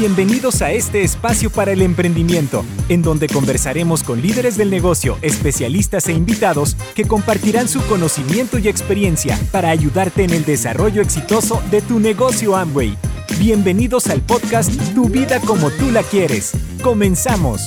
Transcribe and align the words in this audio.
Bienvenidos 0.00 0.62
a 0.62 0.72
este 0.72 1.02
espacio 1.02 1.50
para 1.50 1.72
el 1.72 1.82
emprendimiento, 1.82 2.64
en 2.88 3.02
donde 3.02 3.28
conversaremos 3.28 4.02
con 4.02 4.22
líderes 4.22 4.56
del 4.56 4.70
negocio, 4.70 5.18
especialistas 5.20 6.08
e 6.08 6.12
invitados 6.12 6.74
que 6.94 7.06
compartirán 7.06 7.68
su 7.68 7.86
conocimiento 7.86 8.56
y 8.56 8.66
experiencia 8.68 9.38
para 9.52 9.68
ayudarte 9.68 10.24
en 10.24 10.30
el 10.30 10.46
desarrollo 10.46 11.02
exitoso 11.02 11.62
de 11.70 11.82
tu 11.82 12.00
negocio 12.00 12.56
Amway. 12.56 12.96
Bienvenidos 13.38 14.06
al 14.06 14.22
podcast 14.22 14.72
Tu 14.94 15.10
vida 15.10 15.38
como 15.40 15.70
tú 15.70 15.90
la 15.90 16.02
quieres. 16.02 16.52
Comenzamos. 16.82 17.60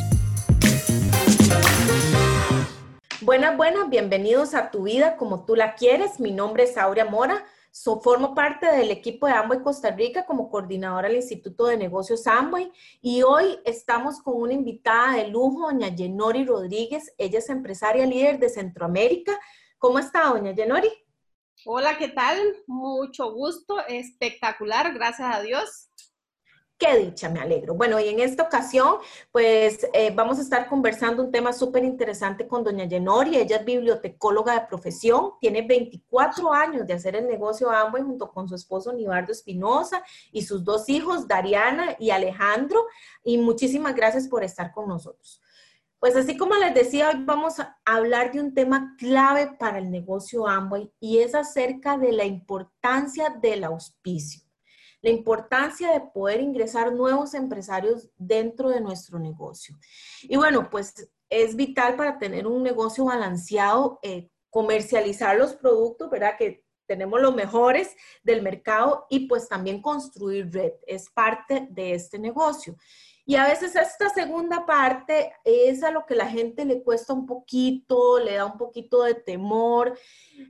Buenas, 3.22 3.56
buenas, 3.58 3.92
bienvenidos 3.92 4.56
a 4.56 4.72
Tu 4.72 4.82
vida 4.82 5.18
como 5.18 5.46
tú 5.46 5.56
la 5.56 5.76
quieres. 5.76 6.20
Mi 6.20 6.32
nombre 6.32 6.64
es 6.64 6.80
Aurea 6.80 7.06
Mora 7.06 7.46
So, 7.76 8.00
formo 8.00 8.36
parte 8.36 8.68
del 8.68 8.92
equipo 8.92 9.26
de 9.26 9.34
Amway 9.34 9.64
Costa 9.64 9.90
Rica 9.90 10.28
como 10.28 10.48
coordinadora 10.48 11.08
del 11.08 11.18
Instituto 11.18 11.66
de 11.66 11.76
Negocios 11.76 12.28
Amway 12.28 12.72
y 13.02 13.24
hoy 13.24 13.58
estamos 13.66 14.22
con 14.22 14.40
una 14.40 14.54
invitada 14.54 15.16
de 15.16 15.30
lujo, 15.30 15.72
doña 15.72 15.88
Yenori 15.88 16.46
Rodríguez. 16.46 17.12
Ella 17.18 17.40
es 17.40 17.50
empresaria 17.50 18.06
líder 18.06 18.38
de 18.38 18.50
Centroamérica. 18.50 19.40
¿Cómo 19.80 19.98
está, 19.98 20.26
doña 20.26 20.52
Yenori? 20.52 20.92
Hola, 21.66 21.98
¿qué 21.98 22.10
tal? 22.10 22.38
Mucho 22.68 23.34
gusto, 23.34 23.84
espectacular, 23.88 24.94
gracias 24.94 25.36
a 25.36 25.42
Dios. 25.42 25.90
Qué 26.84 26.98
dicha, 26.98 27.30
me 27.30 27.40
alegro. 27.40 27.76
Bueno, 27.76 27.98
y 27.98 28.10
en 28.10 28.20
esta 28.20 28.44
ocasión, 28.44 28.98
pues 29.32 29.88
eh, 29.94 30.12
vamos 30.14 30.38
a 30.38 30.42
estar 30.42 30.68
conversando 30.68 31.24
un 31.24 31.32
tema 31.32 31.54
súper 31.54 31.86
interesante 31.86 32.46
con 32.46 32.62
doña 32.62 32.84
Yenori. 32.84 33.38
Ella 33.38 33.56
es 33.56 33.64
bibliotecóloga 33.64 34.54
de 34.54 34.68
profesión, 34.68 35.32
tiene 35.40 35.62
24 35.62 36.52
años 36.52 36.86
de 36.86 36.94
hacer 36.94 37.16
el 37.16 37.26
negocio 37.26 37.72
Amway 37.72 38.04
junto 38.04 38.30
con 38.34 38.50
su 38.50 38.56
esposo 38.56 38.92
Nibardo 38.92 39.32
Espinosa 39.32 40.04
y 40.34 40.42
sus 40.42 40.66
dos 40.66 40.90
hijos, 40.90 41.26
Dariana 41.26 41.96
y 42.00 42.10
Alejandro. 42.10 42.86
Y 43.24 43.38
muchísimas 43.38 43.96
gracias 43.96 44.28
por 44.28 44.44
estar 44.44 44.74
con 44.74 44.90
nosotros. 44.90 45.42
Pues 46.00 46.18
así 46.18 46.36
como 46.36 46.56
les 46.56 46.74
decía, 46.74 47.12
hoy 47.12 47.24
vamos 47.24 47.62
a 47.62 47.80
hablar 47.86 48.34
de 48.34 48.42
un 48.42 48.54
tema 48.54 48.98
clave 49.00 49.56
para 49.58 49.78
el 49.78 49.90
negocio 49.90 50.46
Amway 50.46 50.92
y 51.00 51.20
es 51.20 51.34
acerca 51.34 51.98
de 51.98 52.12
la 52.12 52.26
importancia 52.26 53.30
del 53.42 53.64
auspicio 53.64 54.44
la 55.04 55.10
importancia 55.12 55.92
de 55.92 56.00
poder 56.00 56.40
ingresar 56.42 56.94
nuevos 56.94 57.34
empresarios 57.34 58.10
dentro 58.18 58.70
de 58.70 58.80
nuestro 58.80 59.20
negocio. 59.20 59.78
Y 60.24 60.38
bueno, 60.38 60.70
pues 60.70 61.10
es 61.30 61.56
vital 61.56 61.96
para 61.96 62.18
tener 62.18 62.48
un 62.48 62.64
negocio 62.64 63.06
balanceado, 63.06 64.00
eh, 64.02 64.30
comercializar 64.50 65.38
los 65.38 65.56
productos, 65.56 66.10
¿verdad? 66.10 66.38
Que 66.38 66.64
tenemos 66.88 67.22
los 67.22 67.36
mejores 67.36 67.96
del 68.24 68.42
mercado 68.42 69.06
y 69.10 69.28
pues 69.28 69.50
también 69.50 69.82
construir 69.82 70.50
red. 70.54 70.72
Es 70.88 71.10
parte 71.10 71.68
de 71.70 71.96
este 71.96 72.18
negocio. 72.18 72.78
Y 73.26 73.36
a 73.36 73.48
veces 73.48 73.76
esta 73.76 74.10
segunda 74.10 74.66
parte 74.66 75.34
es 75.44 75.84
a 75.84 75.92
lo 75.92 76.06
que 76.06 76.16
la 76.16 76.28
gente 76.28 76.66
le 76.66 76.82
cuesta 76.82 77.14
un 77.14 77.26
poquito, 77.26 78.20
le 78.20 78.36
da 78.36 78.46
un 78.46 78.58
poquito 78.58 79.04
de 79.04 79.16
temor. 79.16 79.98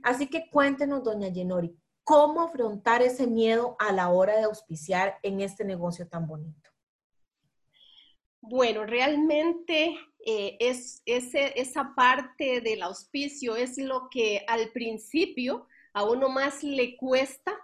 Así 0.02 0.28
que 0.28 0.48
cuéntenos, 0.50 1.02
doña 1.02 1.28
Yenori, 1.28 1.76
cómo 2.04 2.42
afrontar 2.42 3.02
ese 3.02 3.26
miedo 3.26 3.76
a 3.78 3.90
la 3.92 4.10
hora 4.10 4.36
de 4.36 4.44
auspiciar 4.44 5.18
en 5.22 5.40
este 5.40 5.64
negocio 5.64 6.06
tan 6.06 6.26
bonito. 6.26 6.70
Bueno, 8.40 8.84
realmente 8.84 9.98
eh, 10.26 10.58
es, 10.60 11.02
esa 11.06 11.94
parte 11.96 12.60
del 12.60 12.82
auspicio 12.82 13.56
es 13.56 13.78
lo 13.78 14.08
que 14.10 14.44
al 14.46 14.68
principio 14.68 15.66
a 15.94 16.04
uno 16.04 16.28
más 16.28 16.62
le 16.62 16.96
cuesta 16.96 17.54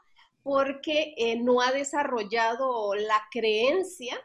porque 0.42 1.14
eh, 1.18 1.36
no 1.36 1.60
ha 1.60 1.70
desarrollado 1.70 2.94
la 2.94 3.22
creencia 3.30 4.16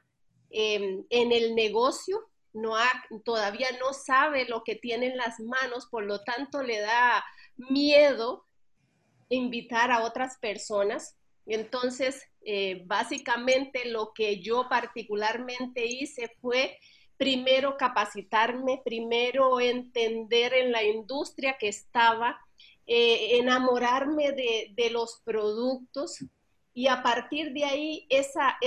em, 0.50 1.06
en 1.10 1.34
el 1.34 1.56
negocio, 1.56 2.30
no 2.54 2.78
ha, 2.78 2.90
todavía 3.26 3.68
no 3.80 3.92
sabe 3.92 4.46
lo 4.46 4.64
que 4.64 4.76
tiene 4.76 5.08
en 5.08 5.18
las 5.18 5.42
manos, 5.42 5.88
por 5.88 6.06
lo 6.06 6.24
tanto 6.24 6.64
le 6.64 6.80
da 6.80 7.22
miedo 7.58 8.45
invitar 9.30 9.92
a 9.92 10.04
otras 10.04 10.38
personas. 10.38 11.16
Entonces, 11.46 12.24
eh, 12.42 12.84
básicamente 12.86 13.86
lo 13.86 14.14
que 14.14 14.42
yo 14.42 14.68
particularmente 14.70 15.86
hice 15.86 16.32
fue 16.42 16.78
primero 17.18 17.78
capacitarme, 17.78 18.82
primero 18.84 19.60
entender 19.60 20.54
en 20.54 20.72
la 20.72 20.84
industria 20.84 21.58
que 21.60 21.70
estaba, 21.70 22.40
eh, 22.88 23.40
enamorarme 23.40 24.32
de, 24.32 24.90
los 24.92 25.22
productos 25.24 26.24
y 26.74 26.88
a 26.88 27.02
partir 27.02 27.54
de 27.54 27.64
ahí 27.64 28.06
esa, 28.10 28.58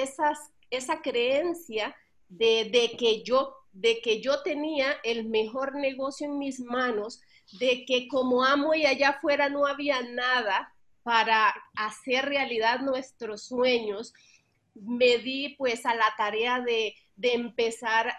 esa 0.70 1.02
creencia 1.02 1.94
de, 2.28 2.68
de, 2.70 2.96
que 2.96 3.22
yo, 3.22 3.54
de 3.72 4.00
que 4.00 4.20
yo 4.20 4.42
tenía 4.42 4.96
el 5.04 5.28
mejor 5.28 5.74
negocio 5.76 6.26
en 6.26 6.38
mis 6.38 6.60
manos, 6.60 7.20
de 7.58 7.84
que 7.86 8.08
como 8.08 8.44
amo 8.44 8.74
y 8.74 8.84
allá 8.84 9.10
afuera 9.10 9.48
no 9.48 9.66
había 9.66 10.02
nada 10.02 10.74
para 11.02 11.54
hacer 11.74 12.26
realidad 12.26 12.80
nuestros 12.80 13.44
sueños, 13.44 14.12
me 14.74 15.18
di 15.18 15.54
pues 15.56 15.86
a 15.86 15.94
la 15.94 16.14
tarea 16.16 16.60
de, 16.60 16.94
empezar 17.20 18.14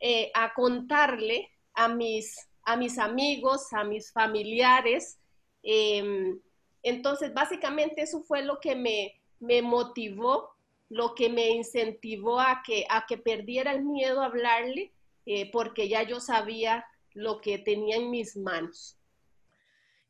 eh, 0.00 0.30
a, 0.34 0.52
contarle 0.54 1.48
a 1.74 1.88
mis, 1.88 2.48
a 2.64 2.76
mis 2.76 2.98
amigos, 2.98 3.72
a 3.72 3.84
mis 3.84 4.12
familiares. 4.12 5.18
Em, 5.62 6.38
entonces, 6.82 7.32
básicamente 7.32 8.02
eso 8.02 8.22
fue 8.22 8.42
lo 8.42 8.60
que 8.60 8.74
me, 8.74 9.14
me 9.40 9.62
motivó, 9.62 10.50
lo 10.88 11.14
que 11.14 11.28
me 11.28 11.50
incentivó 11.50 12.40
a 12.40 12.62
que, 12.64 12.86
a 12.88 13.04
que 13.06 13.18
perdiera 13.18 13.72
el 13.72 13.84
miedo 13.84 14.22
a 14.22 14.26
hablarle, 14.26 14.92
eh, 15.26 15.50
porque 15.52 15.88
ya 15.88 16.02
yo 16.02 16.20
sabía 16.20 16.86
lo 17.12 17.40
que 17.40 17.58
tenía 17.58 17.96
en 17.96 18.10
mis 18.10 18.36
manos. 18.36 18.96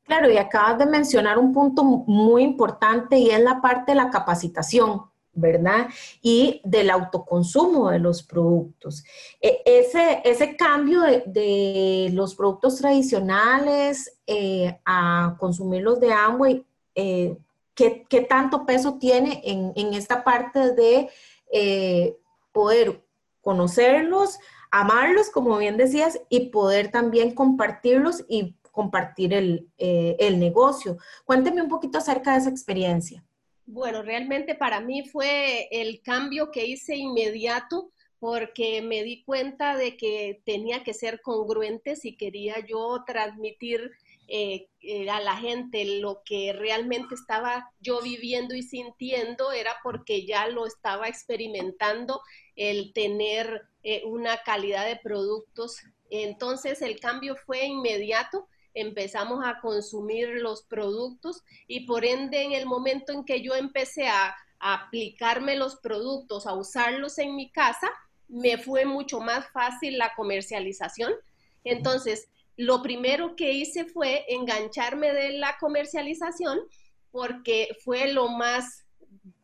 Claro, 0.05 0.31
y 0.31 0.39
acabas 0.39 0.79
de 0.79 0.87
mencionar 0.87 1.39
un 1.39 1.53
punto 1.53 1.85
muy 1.85 2.43
importante 2.43 3.19
y 3.19 3.29
es 3.31 3.41
la 3.41 3.61
parte 3.61 3.93
de 3.93 3.97
la 3.97 4.09
capacitación, 4.09 5.03
¿verdad? 5.35 5.89
Y 6.23 6.63
del 6.65 6.89
autoconsumo 6.91 7.91
de 7.91 7.99
los 7.99 8.23
productos. 8.23 9.05
E, 9.41 9.61
ese, 9.67 10.23
ese 10.25 10.57
cambio 10.57 11.03
de, 11.03 12.09
los 12.15 12.35
productos 12.35 12.77
tradicionales 12.77 14.19
eh, 14.27 14.79
a 14.87 15.37
consumirlos 15.39 16.01
de 16.01 16.13
Amway, 16.13 16.65
eh, 16.95 17.37
¿qué, 18.09 18.21
tanto 18.29 18.67
peso 18.67 18.99
tiene 18.99 19.41
en, 19.45 19.95
esta 19.95 20.25
parte 20.25 20.73
de 20.75 21.09
eh, 21.53 22.17
poder 22.53 23.05
conocerlos, 23.41 24.39
amarlos, 24.71 25.31
como 25.31 25.57
bien 25.59 25.77
decías, 25.77 26.21
y 26.29 26.51
poder 26.51 26.91
también 26.91 27.35
compartirlos 27.35 28.25
y 28.29 28.57
compartir 28.73 29.33
el, 29.33 29.69
eh, 29.79 30.17
el 30.19 30.39
negocio. 30.39 30.99
Cuénteme 31.25 31.63
un 31.63 31.69
poquito 31.69 31.99
acerca 31.99 32.33
de 32.33 32.39
esa 32.39 32.51
experiencia. 32.51 33.25
Bueno, 33.65 34.03
realmente 34.03 34.55
para 34.55 34.81
mí 34.81 35.07
fue 35.07 35.69
el 35.71 36.01
cambio 36.03 36.51
que 36.51 36.67
hice 36.67 36.97
inmediato 36.97 37.91
porque 38.19 38.83
me 38.83 39.05
di 39.05 39.23
cuenta 39.25 39.77
de 39.77 39.97
que 39.97 40.43
tenía 40.45 40.83
que 40.83 40.95
ser 40.95 41.21
congruente 41.21 41.95
si 41.95 42.17
quería 42.17 42.65
yo 42.67 43.05
transmitir 43.07 43.93
eh, 44.31 44.69
a 45.11 45.21
la 45.21 45.37
gente 45.37 46.01
lo 46.01 46.23
que 46.23 46.53
realmente 46.53 47.15
estaba 47.15 47.71
yo 47.81 48.03
viviendo 48.03 48.55
y 48.55 48.63
sintiendo, 48.63 49.53
era 49.53 49.77
porque 49.83 50.27
ya 50.27 50.49
lo 50.49 50.67
estaba 50.67 51.09
experimentando 51.09 52.21
el 52.55 52.93
tener 52.93 53.63
eh, 53.83 54.03
una 54.05 54.43
calidad 54.43 54.87
de 54.87 54.97
productos. 54.97 55.79
Entonces 56.11 56.83
el 56.83 57.01
cambio 57.01 57.37
fue 57.37 57.65
inmediato, 57.65 58.47
empezamos 58.75 59.45
a 59.45 59.61
consumir 59.61 60.29
los 60.29 60.63
productos 60.63 61.43
y 61.67 61.87
por 61.87 62.05
ende 62.05 62.43
en 62.43 62.53
el 62.53 62.67
momento 62.67 63.13
en 63.13 63.25
que 63.25 63.43
yo 63.43 63.55
empecé 63.55 64.09
a, 64.09 64.37
aplicarme 64.61 65.55
los 65.55 65.77
productos, 65.77 66.45
a 66.45 66.55
usarlos 66.55 67.19
en 67.19 67.37
mi 67.37 67.49
casa, 67.49 67.89
me 68.27 68.59
fue 68.59 68.85
mucho 68.85 69.21
más 69.21 69.49
fácil 69.53 69.99
la 69.99 70.13
comercialización. 70.17 71.13
Entonces, 71.63 72.29
lo 72.59 72.83
primero 72.83 73.37
que 73.37 73.53
hice 73.53 73.87
fue 73.87 74.25
engancharme 74.29 75.13
de 75.13 75.39
la 75.39 75.57
comercialización 75.59 76.59
porque 77.11 77.69
fue 77.83 78.13
lo 78.13 78.29
más 78.29 78.85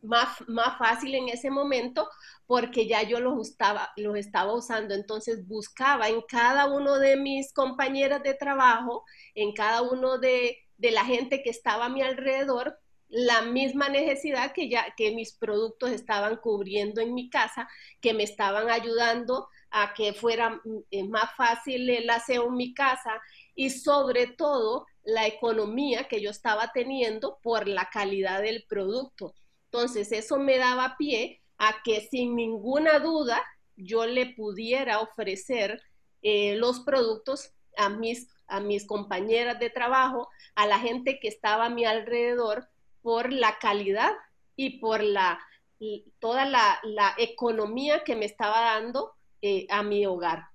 más, 0.01 0.29
más 0.47 0.77
fácil 0.77 1.15
en 1.15 1.29
ese 1.29 1.49
momento 1.49 2.07
porque 2.45 2.87
ya 2.87 3.01
yo 3.03 3.19
los 3.19 3.49
estaba, 3.49 3.91
los 3.97 4.17
estaba 4.17 4.53
usando. 4.53 4.93
Entonces 4.93 5.47
buscaba 5.47 6.09
en 6.09 6.21
cada 6.27 6.67
uno 6.67 6.99
de 6.99 7.17
mis 7.17 7.51
compañeras 7.53 8.21
de 8.21 8.35
trabajo, 8.35 9.03
en 9.33 9.53
cada 9.53 9.81
uno 9.81 10.19
de, 10.19 10.57
de 10.77 10.91
la 10.91 11.05
gente 11.05 11.41
que 11.41 11.49
estaba 11.49 11.85
a 11.85 11.89
mi 11.89 12.01
alrededor, 12.01 12.77
la 13.07 13.43
misma 13.43 13.89
necesidad 13.89 14.51
que 14.51 14.69
ya 14.69 14.93
que 14.95 15.15
mis 15.15 15.33
productos 15.33 15.91
estaban 15.91 16.37
cubriendo 16.37 17.01
en 17.01 17.13
mi 17.13 17.29
casa, 17.29 17.67
que 18.01 18.13
me 18.13 18.23
estaban 18.23 18.69
ayudando 18.69 19.47
a 19.77 19.93
que 19.93 20.13
fuera 20.13 20.61
eh, 20.89 21.03
más 21.03 21.35
fácil 21.35 21.89
el 21.89 22.09
aseo 22.09 22.47
en 22.47 22.55
mi 22.55 22.73
casa 22.73 23.21
y 23.55 23.69
sobre 23.71 24.27
todo 24.27 24.85
la 25.03 25.27
economía 25.27 26.07
que 26.07 26.21
yo 26.21 26.29
estaba 26.29 26.71
teniendo 26.73 27.39
por 27.43 27.67
la 27.67 27.89
calidad 27.89 28.41
del 28.41 28.63
producto. 28.69 29.33
Entonces, 29.65 30.13
eso 30.13 30.39
me 30.39 30.57
daba 30.57 30.95
pie 30.97 31.41
a 31.57 31.83
que 31.83 31.99
sin 31.99 32.37
ninguna 32.37 32.99
duda 32.99 33.43
yo 33.75 34.05
le 34.05 34.27
pudiera 34.27 35.01
ofrecer 35.01 35.81
eh, 36.21 36.55
los 36.55 36.79
productos 36.79 37.51
a 37.75 37.89
mis, 37.89 38.29
a 38.47 38.61
mis 38.61 38.87
compañeras 38.87 39.59
de 39.59 39.69
trabajo, 39.69 40.29
a 40.55 40.67
la 40.67 40.79
gente 40.79 41.19
que 41.19 41.27
estaba 41.27 41.65
a 41.65 41.69
mi 41.69 41.83
alrededor, 41.83 42.69
por 43.01 43.33
la 43.33 43.59
calidad 43.59 44.13
y 44.55 44.79
por 44.79 45.03
la, 45.03 45.37
toda 46.19 46.45
la, 46.45 46.79
economía 47.17 48.05
que 48.05 48.15
me 48.15 48.25
estaba 48.25 48.61
dando 48.61 49.13
eh, 49.45 49.67
a 49.69 49.83
mi 49.83 50.05
hogar. 50.05 50.45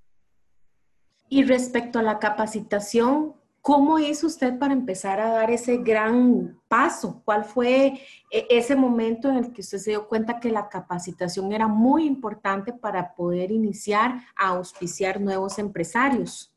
Y 1.28 1.44
respecto 1.44 2.00
a 2.00 2.02
la 2.02 2.18
capacitación, 2.18 3.34
¿Cómo 3.62 3.98
hizo 3.98 4.26
usted 4.26 4.58
para 4.58 4.72
empezar 4.72 5.20
a 5.20 5.32
dar 5.32 5.50
ese 5.50 5.76
gran 5.76 6.58
paso? 6.66 7.20
¿Cuál 7.26 7.44
fue 7.44 8.00
e, 8.30 8.46
ese 8.48 8.74
momento 8.74 9.28
en 9.28 9.36
el 9.36 9.52
que 9.52 9.60
usted 9.60 9.76
se 9.76 9.90
dio 9.90 10.08
cuenta 10.08 10.40
que 10.40 10.50
la 10.50 10.70
capacitación 10.70 11.52
era 11.52 11.68
muy 11.68 12.06
importante 12.06 12.72
para 12.72 13.14
poder 13.14 13.50
iniciar 13.50 14.24
a 14.34 14.48
auspiciar 14.48 15.20
nuevos 15.20 15.58
empresarios? 15.58 16.50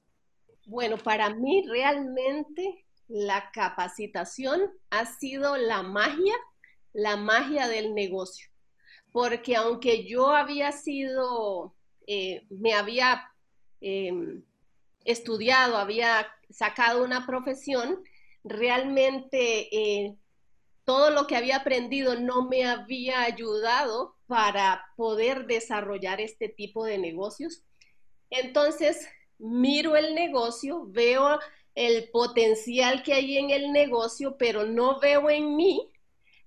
Bueno, 0.65 0.97
para 0.97 1.29
mí 1.29 1.65
realmente 1.67 2.85
la 3.09 3.51
capacitación 3.51 4.71
ha 4.89 5.05
sido 5.05 5.57
la 5.57 5.83
magia, 5.83 6.35
la 6.93 7.17
magia 7.17 7.67
del 7.67 7.93
negocio. 7.93 8.47
Porque 9.11 9.57
aunque 9.57 10.07
yo 10.07 10.31
había 10.31 10.71
sido, 10.71 11.75
eh, 12.07 12.45
me 12.49 12.73
había 12.73 13.31
em, 13.81 14.43
estudiado, 15.05 15.77
había 15.77 16.27
sacado 16.49 17.03
una 17.03 17.25
profesión, 17.25 18.03
realmente 18.43 19.75
eh, 19.75 20.15
todo 20.85 21.09
lo 21.11 21.27
que 21.27 21.35
había 21.35 21.57
aprendido 21.57 22.19
no 22.19 22.47
me 22.47 22.65
había 22.65 23.23
ayudado 23.23 24.15
para 24.27 24.85
poder 24.95 25.45
desarrollar 25.45 26.19
este 26.19 26.49
tipo 26.49 26.85
de 26.85 26.97
negocios. 26.97 27.63
Entonces, 28.29 29.07
miro 29.37 29.95
el 29.95 30.15
negocio, 30.15 30.85
veo 30.87 31.39
el 31.75 32.09
potencial 32.09 33.03
que 33.03 33.13
hay 33.13 33.37
en 33.37 33.49
el 33.49 33.71
negocio, 33.71 34.37
pero 34.37 34.65
no 34.65 34.99
veo 34.99 35.29
en 35.29 35.55
mí 35.55 35.91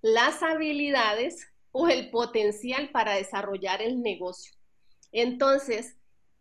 las 0.03 0.43
habilidades 0.43 1.49
o 1.73 1.89
el 1.89 2.11
potencial 2.11 2.91
para 2.91 3.15
desarrollar 3.15 3.83
el 3.83 4.03
negocio. 4.03 4.56
Entonces, 5.13 5.97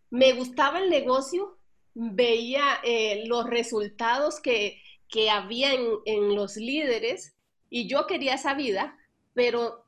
me 0.09 0.33
gustaba 0.33 0.79
el 0.79 0.89
negocio, 0.89 1.57
veía 1.93 2.79
eh, 2.83 3.23
los 3.27 3.49
resultados 3.49 4.39
que, 4.39 4.81
que 5.09 5.29
había 5.29 5.71
en, 5.73 6.35
los 6.35 6.57
líderes 6.57 7.35
y 7.69 7.87
yo 7.87 8.07
quería 8.07 8.35
esa 8.35 8.53
vida, 8.53 8.97
pero 9.33 9.85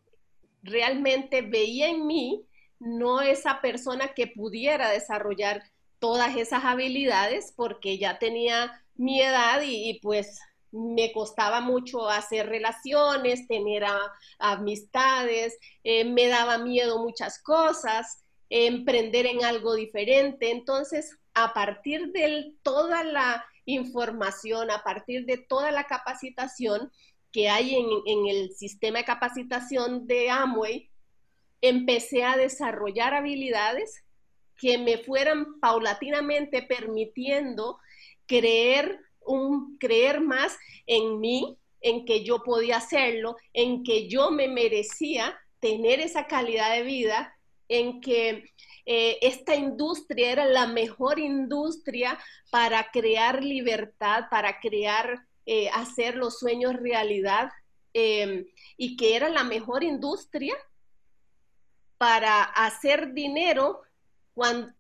realmente 0.64 1.42
veía 1.42 1.90
en 1.90 2.08
mí 2.08 2.46
no 2.80 3.22
esa 3.22 3.62
persona 3.62 4.14
que 4.14 4.28
pudiera 4.28 4.90
desarrollar 4.90 5.64
todas 6.00 6.36
esas 6.36 6.64
habilidades 6.64 7.54
porque 7.56 7.98
ya 7.98 8.20
tenía 8.20 8.84
mi 8.96 9.22
edad 9.22 9.62
y, 9.64 10.00
pues 10.02 10.40
me 10.72 11.12
costaba 11.14 11.62
mucho 11.62 12.10
hacer 12.10 12.48
relaciones, 12.48 13.48
tener 13.48 13.86
amistades, 14.38 15.58
eh, 15.84 16.04
me 16.04 16.28
daba 16.28 16.58
miedo 16.58 17.02
muchas 17.02 17.42
cosas, 17.42 18.24
emprender 18.50 19.26
en 19.26 19.44
algo 19.44 19.76
diferente. 19.76 20.52
Entonces, 20.52 21.18
a 21.34 21.54
partir 21.54 22.12
de 22.12 22.54
toda 22.64 23.04
la 23.04 23.46
información, 23.66 24.72
a 24.72 24.84
partir 24.84 25.26
de 25.26 25.38
toda 25.38 25.72
la 25.72 25.86
capacitación 25.86 26.92
que 27.32 27.50
hay 27.50 27.76
en, 27.76 28.28
el 28.28 28.56
sistema 28.56 29.00
de 29.00 29.06
capacitación 29.06 30.08
de 30.08 30.30
Amway, 30.30 30.90
empecé 31.62 32.24
a 32.24 32.38
desarrollar 32.38 33.14
habilidades 33.14 34.04
que 34.56 34.78
me 34.78 34.98
fueran 34.98 35.60
paulatinamente 35.60 36.64
permitiendo 36.64 37.80
creer, 38.26 39.00
un, 39.26 39.78
creer 39.78 40.22
más 40.22 40.58
en 40.88 41.20
mí, 41.20 41.58
en 41.82 42.06
que 42.06 42.24
yo 42.24 42.42
podía 42.44 42.78
hacerlo, 42.78 43.36
en 43.54 43.84
que 43.84 44.08
yo 44.08 44.32
me 44.32 44.48
merecía 44.48 45.38
tener 45.60 46.00
esa 46.00 46.28
calidad 46.28 46.76
de 46.76 46.84
vida, 46.84 47.37
en 47.70 48.02
que 48.02 48.52
eh, 48.86 49.18
esta 49.22 49.56
industria 49.56 50.32
era 50.32 50.46
la 50.46 50.68
mejor 50.68 51.20
industria 51.20 52.18
para 52.50 52.90
crear 52.92 53.44
libertad, 53.44 54.26
para 54.30 54.60
crear, 54.60 55.26
eh, 55.46 55.70
hacer 55.70 56.16
los 56.16 56.40
sueños 56.40 56.76
realidad, 56.76 57.52
em, 57.94 58.46
y 58.78 58.96
que 58.96 59.16
era 59.16 59.30
la 59.30 59.44
mejor 59.44 59.84
industria 59.84 60.56
para 61.98 62.44
hacer 62.44 63.14
dinero 63.14 63.82
cuando, 64.34 64.72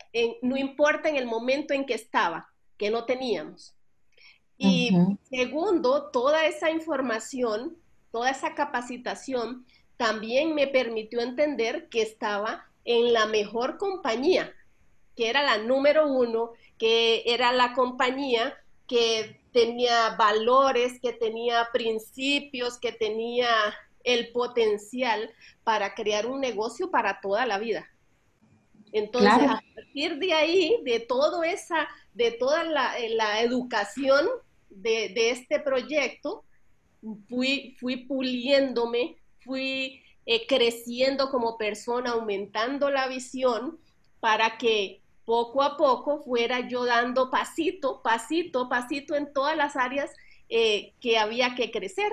no 0.44 0.56
importa 0.56 1.10
en 1.10 1.16
el 1.16 1.26
momento 1.26 1.74
en 1.74 1.86
que 1.86 1.96
estaba, 1.96 2.48
que 2.78 2.92
no 2.92 3.06
teníamos. 3.06 3.76
Y 4.58 4.92
segundo, 5.30 6.10
toda 6.12 6.46
esa 6.46 6.72
información, 6.72 7.78
toda 8.12 8.32
esa 8.32 8.56
capacitación 8.56 9.66
también 9.98 10.56
me 10.56 10.68
permitió 10.68 11.22
entender 11.22 11.90
que 11.90 12.02
estaba 12.02 12.67
en 12.88 13.12
la 13.12 13.26
mejor 13.26 13.78
compañía, 13.78 14.54
que 15.16 15.30
era 15.30 15.44
la 15.44 15.58
número 15.58 16.08
uno, 16.08 16.52
que 16.78 17.22
era 17.26 17.52
la 17.52 17.74
compañía 17.74 18.58
que 18.88 19.42
tenía 19.52 20.16
valores, 20.16 21.00
que 21.02 21.12
tenía 21.12 21.68
principios, 21.74 22.80
que 22.80 22.94
tenía 22.94 23.50
el 24.06 24.32
potencial 24.32 25.30
para 25.66 25.96
crear 25.96 26.28
un 26.28 26.40
negocio 26.40 26.90
para 26.90 27.20
toda 27.20 27.46
la 27.46 27.60
vida. 27.60 27.86
Entonces, 28.94 29.34
a 29.34 29.62
partir 29.76 30.18
de 30.18 30.34
ahí, 30.34 30.80
de 30.86 31.02
todo 31.02 31.44
esa, 31.44 31.90
de 32.14 32.32
toda 32.32 32.64
la, 32.64 32.98
eh, 32.98 33.18
educación 33.42 34.26
de, 34.70 35.10
de, 35.10 35.32
este 35.32 35.60
proyecto, 35.60 36.46
fui, 37.28 37.76
fui 37.82 38.06
puliéndome, 38.06 39.18
fui 39.40 40.02
eh, 40.30 40.46
creciendo 40.46 41.32
como 41.32 41.58
persona, 41.58 42.12
aumentando 42.12 42.92
la 42.92 43.08
visión 43.08 43.80
para 44.20 44.58
que 44.58 45.02
poco 45.24 45.64
a 45.64 45.78
poco 45.78 46.22
fuera 46.22 46.68
yo 46.68 46.84
dando 46.84 47.32
pasito, 47.32 48.02
pasito, 48.04 48.68
pasito 48.68 49.16
en 49.16 49.32
todas 49.32 49.56
las 49.56 49.78
áreas 49.78 50.12
eh, 50.50 50.94
que 51.00 51.18
había 51.18 51.56
que 51.56 51.72
crecer, 51.72 52.12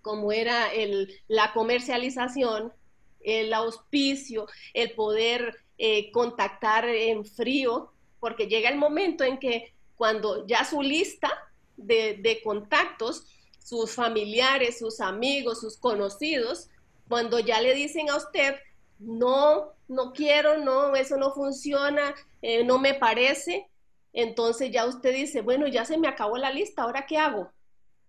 como 0.00 0.30
era 0.30 0.72
el, 0.72 1.12
la 1.26 1.52
comercialización, 1.52 2.72
el 3.20 3.52
auspicio, 3.52 4.46
el 4.72 4.92
poder 4.92 5.56
eh, 5.76 6.12
contactar 6.12 6.88
en 6.88 7.24
frío, 7.24 7.92
porque 8.20 8.46
llega 8.46 8.68
el 8.68 8.78
momento 8.78 9.24
en 9.24 9.38
que 9.38 9.74
cuando 9.96 10.46
ya 10.46 10.64
su 10.64 10.82
lista 10.82 11.32
de, 11.76 12.16
de 12.20 12.40
contactos, 12.42 13.26
sus 13.58 13.90
familiares, 13.90 14.78
sus 14.78 15.00
amigos, 15.00 15.60
sus 15.60 15.76
conocidos, 15.76 16.68
cuando 17.08 17.38
ya 17.38 17.60
le 17.60 17.74
dicen 17.74 18.10
a 18.10 18.16
usted, 18.16 18.56
no, 18.98 19.72
no 19.88 20.12
quiero, 20.12 20.58
no, 20.58 20.94
eso 20.94 21.16
no 21.16 21.32
funciona, 21.32 22.14
eh, 22.42 22.64
no 22.64 22.78
me 22.78 22.94
parece, 22.94 23.68
entonces 24.12 24.70
ya 24.70 24.86
usted 24.86 25.14
dice, 25.14 25.42
bueno, 25.42 25.66
ya 25.66 25.84
se 25.84 25.98
me 25.98 26.08
acabó 26.08 26.36
la 26.36 26.52
lista, 26.52 26.82
¿ahora 26.82 27.06
qué 27.06 27.18
hago? 27.18 27.50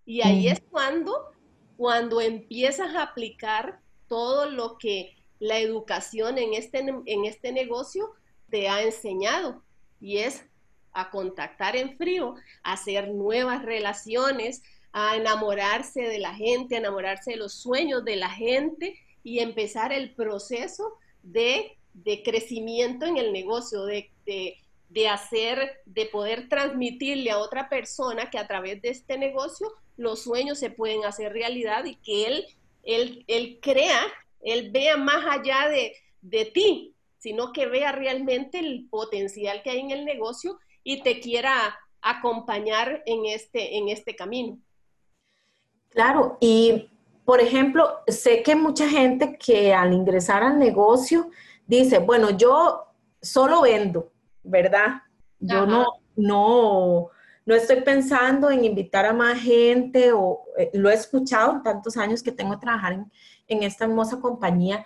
Y 0.04 0.22
ahí 0.22 0.48
es 0.48 0.60
cuando, 0.70 1.32
cuando 1.76 2.20
empiezas 2.20 2.94
a 2.96 3.02
aplicar 3.02 3.80
todo 4.08 4.50
lo 4.50 4.76
que 4.76 5.16
la 5.38 5.58
educación 5.58 6.36
en 6.38 6.54
este, 6.54 6.78
en 7.06 7.24
este 7.24 7.52
negocio 7.52 8.10
te 8.50 8.68
ha 8.68 8.82
enseñado, 8.82 9.62
y 10.00 10.18
es 10.18 10.44
a 10.92 11.10
contactar 11.10 11.76
en 11.76 11.96
frío, 11.96 12.34
a 12.62 12.72
hacer 12.72 13.08
nuevas 13.08 13.62
relaciones, 13.64 14.62
a 14.92 15.16
enamorarse 15.16 16.02
de 16.02 16.18
la 16.18 16.34
gente, 16.34 16.74
a 16.74 16.78
enamorarse 16.78 17.32
de 17.32 17.36
los 17.36 17.54
sueños 17.54 18.04
de 18.04 18.16
la 18.16 18.30
gente 18.30 18.98
y 19.22 19.38
empezar 19.40 19.92
el 19.92 20.14
proceso 20.14 20.94
de, 21.22 21.76
crecimiento 22.24 23.06
en 23.06 23.16
el 23.16 23.32
negocio, 23.32 23.84
de, 23.84 24.10
hacer, 25.08 25.80
de 25.84 26.06
poder 26.06 26.48
transmitirle 26.48 27.30
a 27.30 27.38
otra 27.38 27.68
persona 27.68 28.30
que 28.30 28.38
a 28.38 28.46
través 28.46 28.82
de 28.82 28.90
este 28.90 29.18
negocio 29.18 29.72
los 29.96 30.22
sueños 30.22 30.58
se 30.58 30.70
pueden 30.70 31.04
hacer 31.04 31.32
realidad 31.32 31.84
y 31.84 31.96
que 31.96 32.26
él, 32.26 32.46
él, 32.82 33.24
él 33.28 33.58
crea, 33.60 34.00
él 34.40 34.70
vea 34.70 34.96
más 34.96 35.24
allá 35.26 35.68
de, 35.68 35.94
de 36.22 36.46
ti, 36.46 36.94
sino 37.18 37.52
que 37.52 37.66
vea 37.66 37.92
realmente 37.92 38.58
el 38.58 38.88
potencial 38.88 39.62
que 39.62 39.70
hay 39.70 39.80
en 39.80 39.90
el 39.90 40.04
negocio 40.04 40.58
y 40.82 41.02
te 41.02 41.20
quiera 41.20 41.78
acompañar 42.00 43.02
en 43.06 43.26
este, 43.26 43.76
en 43.76 43.90
este 43.90 44.16
camino. 44.16 44.58
Claro, 45.90 46.38
y 46.40 46.90
por 47.24 47.40
ejemplo, 47.40 48.00
sé 48.06 48.42
que 48.42 48.56
mucha 48.56 48.88
gente 48.88 49.38
que 49.38 49.74
al 49.74 49.92
ingresar 49.92 50.42
al 50.42 50.58
negocio 50.58 51.30
dice, 51.66 51.98
bueno, 51.98 52.30
yo 52.30 52.86
solo 53.20 53.62
vendo, 53.62 54.12
¿verdad? 54.42 55.02
Yo 55.38 55.66
no, 55.66 55.86
no, 56.16 57.08
no 57.46 57.54
estoy 57.54 57.82
pensando 57.82 58.50
en 58.50 58.64
invitar 58.64 59.06
a 59.06 59.12
más 59.12 59.40
gente 59.40 60.12
o 60.12 60.42
eh, 60.58 60.70
lo 60.74 60.90
he 60.90 60.94
escuchado 60.94 61.52
en 61.52 61.62
tantos 61.62 61.96
años 61.96 62.22
que 62.22 62.32
tengo 62.32 62.54
que 62.54 62.66
trabajar 62.66 62.92
en, 62.94 63.12
en 63.46 63.62
esta 63.62 63.84
hermosa 63.84 64.20
compañía. 64.20 64.84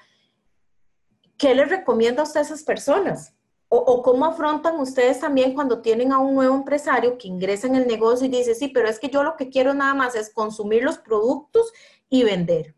¿qué 1.36 1.54
les 1.54 1.68
recomienda 1.68 2.22
a 2.22 2.24
usted 2.24 2.40
a 2.40 2.42
esas 2.42 2.62
personas? 2.62 3.34
O, 3.76 4.02
cómo 4.02 4.24
afrontan 4.24 4.78
ustedes 4.78 5.18
también 5.20 5.52
cuando 5.52 5.82
tienen 5.82 6.12
a 6.12 6.18
un 6.18 6.34
nuevo 6.34 6.54
empresario 6.54 7.18
que 7.18 7.28
ingresa 7.28 7.66
en 7.66 7.74
el 7.74 7.86
negocio 7.86 8.26
y 8.26 8.30
dice, 8.30 8.54
sí, 8.54 8.68
pero 8.68 8.88
es 8.88 9.00
que 9.00 9.08
yo 9.08 9.22
lo 9.22 9.36
que 9.36 9.48
quiero 9.48 9.74
nada 9.74 9.94
más 9.94 10.14
es 10.14 10.32
consumir 10.32 10.84
los 10.84 10.98
productos 10.98 11.72
y 12.08 12.22
vender. 12.22 12.74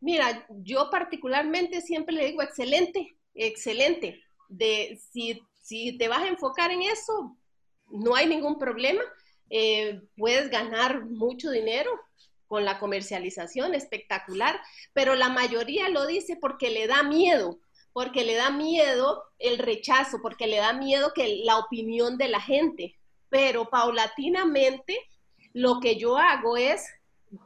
Mira, 0.00 0.46
yo 0.48 0.90
particularmente 0.90 1.80
siempre 1.80 2.14
le 2.14 2.26
digo, 2.26 2.42
excelente, 2.42 3.16
excelente. 3.34 4.20
De, 4.48 5.00
si, 5.12 5.40
si 5.62 5.96
te 5.96 6.08
vas 6.08 6.22
a 6.22 6.28
enfocar 6.28 6.70
en 6.70 6.82
eso, 6.82 7.36
no 7.88 8.14
hay 8.14 8.26
ningún 8.26 8.58
problema. 8.58 9.02
Eh, 9.48 10.02
puedes 10.16 10.50
ganar 10.50 11.04
mucho 11.04 11.50
dinero 11.50 11.90
con 12.46 12.64
la 12.64 12.78
comercialización, 12.78 13.74
espectacular, 13.74 14.60
pero 14.92 15.14
la 15.14 15.28
mayoría 15.28 15.88
lo 15.88 16.06
dice 16.06 16.36
porque 16.36 16.70
le 16.70 16.86
da 16.86 17.02
miedo, 17.02 17.58
porque 17.96 18.26
le 18.26 18.34
da 18.34 18.50
miedo 18.50 19.24
el 19.38 19.56
rechazo, 19.56 20.18
porque 20.20 20.46
le 20.46 20.58
da 20.58 20.74
miedo 20.74 21.14
que 21.14 21.40
la 21.44 21.56
opinión 21.56 22.18
de 22.18 22.28
la 22.28 22.42
gente. 22.42 22.94
Pero 23.30 23.70
paulatinamente 23.70 25.00
lo 25.54 25.80
que 25.80 25.96
yo 25.96 26.18
hago 26.18 26.58
es 26.58 26.84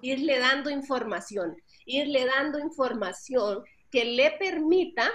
irle 0.02 0.40
dando 0.40 0.68
información, 0.68 1.56
irle 1.86 2.26
dando 2.26 2.58
información 2.58 3.62
que 3.92 4.04
le 4.04 4.32
permita 4.32 5.08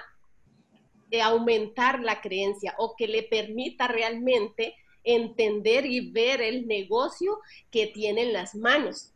eh, 1.11 1.21
aumentar 1.21 1.99
la 1.99 2.21
creencia 2.21 2.73
o 2.77 2.95
que 2.95 3.09
le 3.09 3.23
permita 3.23 3.89
realmente 3.89 4.73
entender 5.03 5.85
y 5.85 6.11
ver 6.11 6.41
el 6.41 6.65
negocio 6.65 7.41
que 7.71 7.87
tiene 7.87 8.21
en 8.21 8.31
las 8.31 8.55
manos. 8.55 9.11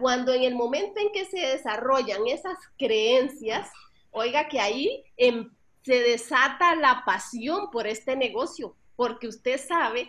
Cuando 0.00 0.34
en 0.34 0.42
el 0.42 0.56
momento 0.56 0.98
en 0.98 1.12
que 1.12 1.24
se 1.24 1.38
desarrollan 1.38 2.26
esas 2.26 2.58
creencias, 2.76 3.70
oiga 4.12 4.48
que 4.48 4.60
ahí 4.60 5.04
em, 5.16 5.50
se 5.82 6.00
desata 6.00 6.76
la 6.76 7.02
pasión 7.04 7.70
por 7.70 7.86
este 7.86 8.14
negocio, 8.14 8.76
porque 8.94 9.26
usted 9.26 9.58
sabe 9.58 10.08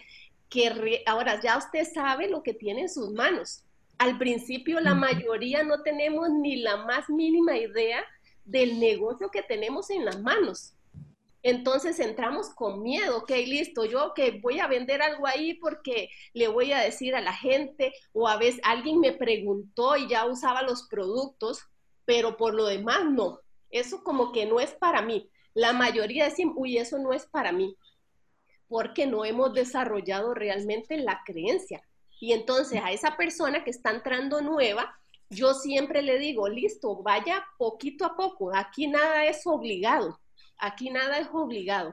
que 0.49 1.01
ahora 1.07 1.41
ya 1.41 1.57
usted 1.57 1.83
sabe 1.91 2.29
lo 2.29 2.43
que 2.43 2.53
tiene 2.53 2.81
en 2.81 2.89
sus 2.89 3.11
manos. 3.11 3.63
Al 3.97 4.17
principio 4.19 4.79
la 4.79 4.93
mayoría 4.93 5.63
no 5.63 5.81
tenemos 5.81 6.29
ni 6.29 6.57
la 6.57 6.77
más 6.77 7.09
mínima 7.09 7.57
idea 7.57 8.05
del 8.45 8.79
negocio 8.79 9.31
que 9.31 9.41
tenemos 9.41 9.89
en 9.89 10.05
las 10.05 10.21
manos. 10.21 10.75
Entonces 11.41 11.99
entramos 11.99 12.49
con 12.49 12.81
miedo, 12.83 13.17
ok, 13.17 13.31
listo, 13.31 13.83
yo 13.83 14.13
que 14.13 14.39
voy 14.41 14.59
a 14.59 14.67
vender 14.67 15.01
algo 15.01 15.27
ahí 15.27 15.55
porque 15.55 16.09
le 16.33 16.47
voy 16.47 16.71
a 16.71 16.79
decir 16.79 17.15
a 17.15 17.21
la 17.21 17.33
gente 17.33 17.93
o 18.13 18.29
a 18.29 18.37
veces 18.37 18.61
alguien 18.63 18.99
me 18.99 19.11
preguntó 19.11 19.97
y 19.97 20.07
ya 20.07 20.25
usaba 20.25 20.61
los 20.61 20.83
productos, 20.83 21.59
pero 22.05 22.37
por 22.37 22.53
lo 22.53 22.65
demás 22.65 23.05
no. 23.09 23.42
Eso 23.73 24.03
como 24.03 24.31
que 24.31 24.45
no 24.45 24.61
es 24.61 24.71
para 24.71 25.01
mí. 25.01 25.29
La 25.53 25.73
mayoría 25.73 26.25
decimos, 26.25 26.55
uy, 26.57 26.77
eso 26.77 26.97
no 26.97 27.11
es 27.11 27.25
para 27.25 27.51
mí, 27.51 27.75
porque 28.69 29.05
no 29.05 29.25
hemos 29.25 29.53
desarrollado 29.53 30.33
realmente 30.33 30.97
la 30.97 31.21
creencia. 31.25 31.81
Y 32.21 32.31
entonces 32.31 32.81
a 32.81 32.91
esa 32.91 33.17
persona 33.17 33.65
que 33.65 33.71
está 33.71 33.91
entrando 33.91 34.41
nueva, 34.41 34.97
yo 35.29 35.53
siempre 35.53 36.01
le 36.01 36.17
digo, 36.19 36.47
listo, 36.47 37.03
vaya 37.03 37.45
poquito 37.57 38.05
a 38.05 38.15
poco, 38.15 38.55
aquí 38.55 38.87
nada 38.87 39.25
es 39.25 39.45
obligado 39.45 40.19
Aquí 40.63 40.89
nada 40.89 41.17
es 41.17 41.27
obligado, 41.33 41.91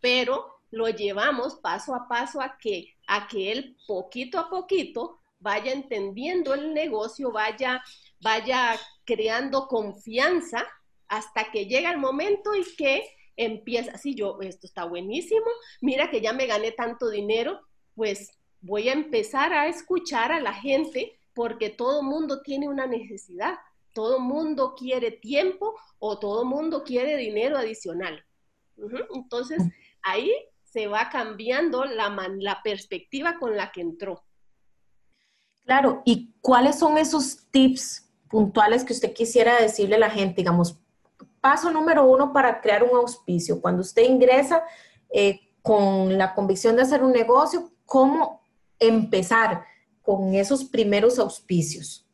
pero 0.00 0.60
lo 0.70 0.88
llevamos 0.88 1.56
paso 1.56 1.94
a 1.94 2.08
paso 2.08 2.40
a 2.40 2.58
que, 2.58 2.96
a 3.06 3.28
que 3.28 3.52
él 3.52 3.76
poquito 3.86 4.38
a 4.38 4.50
poquito 4.50 5.20
vaya 5.38 5.72
entendiendo 5.72 6.54
el 6.54 6.74
negocio, 6.74 7.30
vaya, 7.30 7.82
vaya 8.20 8.76
creando 9.04 9.68
confianza 9.68 10.66
hasta 11.10 11.50
que 11.50 11.66
llega 11.66 11.90
el 11.90 11.98
momento 11.98 12.54
y 12.54 12.64
que 12.76 13.02
empieza, 13.36 13.98
sí, 13.98 14.14
yo, 14.14 14.38
esto 14.40 14.66
está 14.66 14.84
buenísimo, 14.84 15.46
mira 15.82 16.10
que 16.10 16.22
ya 16.22 16.32
me 16.32 16.46
gané 16.46 16.72
tanto 16.72 17.10
dinero, 17.10 17.60
pues 17.94 18.30
voy 18.62 18.88
a 18.88 18.94
empezar 18.94 19.52
a 19.52 19.68
escuchar 19.68 20.32
a 20.32 20.40
la 20.40 20.54
gente 20.54 21.18
porque 21.34 21.68
todo 21.68 22.02
mundo 22.02 22.40
tiene 22.40 22.68
una 22.68 22.86
necesidad 22.86 23.58
todo 23.92 24.20
mundo 24.20 24.74
quiere 24.76 25.10
tiempo 25.10 25.74
o 25.98 26.18
todo 26.18 26.44
mundo 26.44 26.84
quiere 26.84 27.16
dinero 27.16 27.58
adicional. 27.58 28.24
Entonces, 29.14 29.62
ahí 30.02 30.32
se 30.64 30.86
va 30.86 31.08
cambiando 31.10 31.84
la, 31.84 32.08
la 32.38 32.62
perspectiva 32.62 33.38
con 33.38 33.56
la 33.56 33.72
que 33.72 33.80
entró. 33.80 34.24
Claro, 35.64 36.02
¿y 36.04 36.32
cuáles 36.40 36.78
son 36.78 36.98
esos 36.98 37.46
tips 37.50 38.10
puntuales 38.28 38.84
que 38.84 38.92
usted 38.92 39.12
quisiera 39.12 39.60
decirle 39.60 39.96
a 39.96 40.00
la 40.00 40.10
gente? 40.10 40.36
Digamos, 40.36 40.79
paso 41.40 41.70
número 41.70 42.04
uno 42.04 42.32
para 42.32 42.60
crear 42.60 42.82
un 42.82 42.96
auspicio. 42.96 43.60
Cuando 43.60 43.82
usted 43.82 44.02
ingresa 44.02 44.62
eh, 45.10 45.40
con 45.62 46.16
la 46.16 46.34
convicción 46.34 46.76
de 46.76 46.82
hacer 46.82 47.02
un 47.02 47.12
negocio, 47.12 47.70
¿cómo 47.86 48.42
empezar 48.78 49.64
con 50.02 50.34
esos 50.34 50.64
primeros 50.64 51.18
auspicios? 51.18 52.06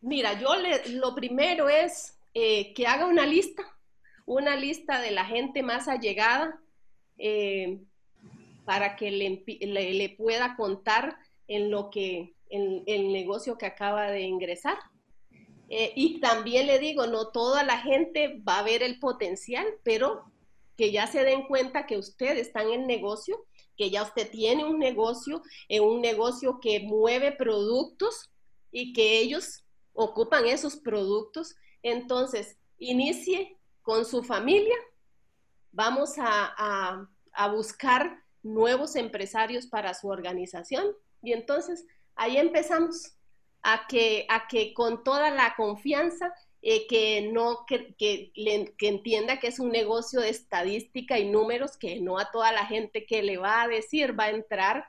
Mira, 0.00 0.40
yo 0.40 0.54
le, 0.56 0.88
lo 0.90 1.14
primero 1.14 1.68
es 1.68 2.18
eh, 2.34 2.72
que 2.74 2.86
haga 2.86 3.06
una 3.06 3.26
lista, 3.26 3.64
una 4.26 4.54
lista 4.54 5.00
de 5.00 5.10
la 5.10 5.24
gente 5.24 5.62
más 5.62 5.88
allegada 5.88 6.60
eh, 7.18 7.80
para 8.64 8.96
que 8.96 9.10
le, 9.10 10.14
pueda 10.16 10.54
contar 10.56 11.18
en 11.48 11.70
lo 11.70 11.90
que, 11.90 12.34
en, 12.48 12.84
el 12.86 13.12
negocio 13.12 13.58
que 13.58 13.66
acaba 13.66 14.10
de 14.10 14.22
ingresar. 14.22 14.78
Eh, 15.68 15.92
y 15.96 16.20
también 16.20 16.66
le 16.66 16.78
digo, 16.78 17.06
no 17.06 17.28
toda 17.28 17.62
la 17.62 17.78
gente 17.78 18.42
va 18.46 18.60
a 18.60 18.62
ver 18.62 18.82
el 18.82 18.98
potencial, 18.98 19.66
pero 19.82 20.24
que 20.76 20.92
ya 20.92 21.06
se 21.06 21.24
den 21.24 21.46
cuenta 21.46 21.86
que 21.86 21.98
usted 21.98 22.38
está 22.38 22.62
en 22.62 22.70
el 22.70 22.86
negocio, 22.86 23.44
que 23.76 23.90
ya 23.90 24.02
usted 24.02 24.30
tiene 24.30 24.64
un 24.64 24.78
negocio, 24.78 25.42
en 25.68 25.82
un 25.82 26.00
negocio 26.00 26.60
que 26.60 26.80
mueve 26.80 27.32
productos 27.32 28.30
y 28.70 28.92
que 28.92 29.18
ellos 29.18 29.64
ocupan 29.92 30.46
esos 30.46 30.76
productos. 30.76 31.56
Entonces, 31.82 32.56
inicie 32.78 33.58
con 33.82 34.04
su 34.04 34.22
familia. 34.22 34.76
Vamos 35.72 36.14
a, 36.18 37.08
buscar 37.52 38.22
nuevos 38.42 38.96
empresarios 38.96 39.66
para 39.66 39.94
su 39.94 40.08
organización. 40.08 40.86
Y 41.22 41.32
entonces 41.32 41.86
ahí 42.16 42.36
empezamos 42.36 43.14
a 43.62 43.86
que, 43.88 44.26
a 44.28 44.46
que 44.48 44.72
con 44.74 45.04
toda 45.04 45.30
la 45.30 45.54
confianza 45.56 46.32
eh, 46.62 46.86
que 46.88 47.30
no 47.32 47.64
que, 47.66 47.94
que, 47.96 48.32
entienda 48.80 49.38
que 49.38 49.48
es 49.48 49.60
un 49.60 49.70
negocio 49.70 50.20
de 50.20 50.30
estadística 50.30 51.18
y 51.18 51.28
números 51.28 51.76
que 51.76 52.00
no 52.00 52.18
a 52.18 52.30
toda 52.30 52.52
la 52.52 52.66
gente 52.66 53.06
que 53.06 53.22
le 53.22 53.36
va 53.36 53.62
a 53.62 53.68
decir 53.68 54.18
va 54.18 54.24
a 54.24 54.30
entrar 54.30 54.86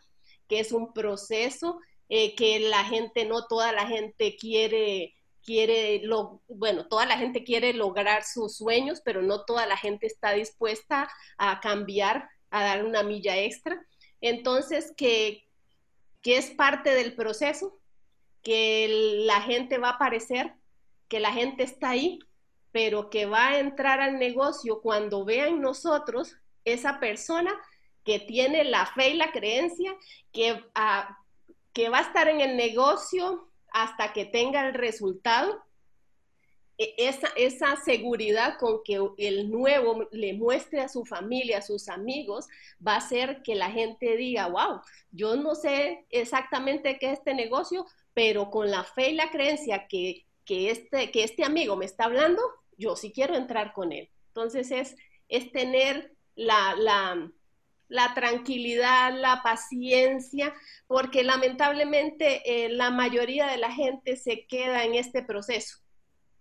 que 0.47 0.59
es 0.59 0.71
un 0.71 0.93
proceso 0.93 1.79
eh, 2.09 2.35
que 2.35 2.59
la 2.59 2.83
gente, 2.85 3.25
no 3.25 3.45
toda 3.45 3.71
la 3.71 3.85
gente 3.85 4.35
quiere, 4.35 5.13
quiere, 5.43 6.01
lo, 6.03 6.41
bueno, 6.47 6.87
toda 6.87 7.05
la 7.05 7.19
gente 7.19 7.43
quiere 7.43 7.71
lograr 7.73 8.23
sus 8.23 8.57
sueños, 8.57 9.01
pero 9.05 9.21
no 9.21 9.45
toda 9.45 9.67
la 9.67 9.77
gente 9.77 10.07
está 10.07 10.33
dispuesta 10.33 11.07
a 11.37 11.59
cambiar, 11.61 12.27
a 12.49 12.63
dar 12.63 12.83
una 12.83 13.03
milla 13.03 13.37
extra. 13.37 13.85
Entonces, 14.21 14.91
que, 14.97 15.47
que 16.23 16.37
es 16.37 16.49
parte 16.49 16.89
del 16.95 17.15
proceso, 17.15 17.78
que 18.43 19.23
la 19.25 19.41
gente 19.41 19.77
va 19.77 19.89
a 19.89 19.93
aparecer, 19.93 20.53
que 21.07 21.19
la 21.19 21.31
gente 21.31 21.63
está 21.63 21.91
ahí, 21.91 22.19
pero 22.71 23.09
que 23.09 23.25
va 23.25 23.49
a 23.49 23.59
entrar 23.59 23.99
al 23.99 24.19
negocio 24.19 24.81
cuando 24.81 25.25
vean 25.25 25.61
nosotros 25.61 26.35
esa 26.65 26.99
persona 26.99 27.59
que 28.03 28.19
tiene 28.19 28.63
la 28.63 28.85
fe 28.85 29.09
y 29.09 29.13
la 29.15 29.31
creencia, 29.31 29.95
que, 30.31 30.63
ah, 30.75 31.17
que 31.73 31.89
va 31.89 31.99
a 31.99 32.03
estar 32.03 32.27
en 32.27 32.41
el 32.41 32.57
negocio 32.57 33.49
hasta 33.71 34.13
que 34.13 34.25
tenga 34.25 34.67
el 34.67 34.73
resultado, 34.73 35.63
e, 36.77 36.95
esa, 36.97 37.27
esa, 37.35 37.75
seguridad 37.75 38.57
con 38.57 38.81
que 38.83 38.99
el 39.17 39.51
nuevo 39.51 40.07
le 40.11 40.33
muestre 40.33 40.79
a 40.79 40.87
su 40.89 41.05
familia, 41.05 41.59
a 41.59 41.61
sus 41.61 41.89
amigos, 41.89 42.47
va 42.85 42.93
a 42.93 42.97
hacer 42.97 43.43
que 43.43 43.53
la 43.55 43.69
gente 43.69 44.15
diga, 44.15 44.47
wow, 44.47 44.81
yo 45.11 45.35
no 45.35 45.55
sé 45.55 46.05
exactamente 46.09 46.97
qué 46.97 47.11
es 47.11 47.19
este 47.19 47.33
negocio, 47.33 47.85
pero 48.19 48.51
con 48.51 48.69
la 48.69 48.83
fe 48.83 49.11
y 49.11 49.15
la 49.15 49.31
creencia 49.31 49.87
que, 49.87 50.25
que, 50.43 50.71
este, 50.71 51.09
que 51.09 51.23
este 51.23 51.45
amigo 51.45 51.77
me 51.77 51.85
está 51.85 52.03
hablando, 52.03 52.41
yo 52.77 52.97
sí 52.97 53.13
quiero 53.13 53.33
entrar 53.33 53.71
con 53.71 53.93
él. 53.93 54.09
Entonces 54.27 54.71
es, 54.71 54.97
es 55.29 55.53
tener 55.53 56.13
la, 56.35 56.75
la, 57.87 58.13
tranquilidad, 58.15 59.13
la 59.13 59.41
paciencia, 59.41 60.53
porque 60.85 61.23
lamentablemente 61.23 62.41
eh, 62.43 62.67
la 62.67 62.91
mayoría 62.91 63.47
de 63.47 63.55
la 63.55 63.71
gente 63.71 64.17
se 64.17 64.45
queda 64.47 64.83
en 64.83 64.95
este 64.95 65.23
proceso, 65.23 65.77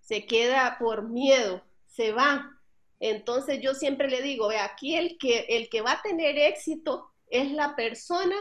se 0.01 0.27
queda 0.27 0.79
por 0.81 1.09
miedo, 1.09 1.63
se 1.87 2.11
va. 2.11 2.59
Entonces 2.99 3.61
yo 3.63 3.75
siempre 3.75 4.11
le 4.11 4.21
digo, 4.21 4.51
aquí 4.51 4.97
el 4.97 5.17
que, 5.17 5.47
el 5.49 5.69
que 5.69 5.81
va 5.81 5.93
a 5.93 6.03
tener 6.03 6.39
éxito 6.39 7.13
es 7.31 7.53
la 7.53 7.77
persona 7.77 8.35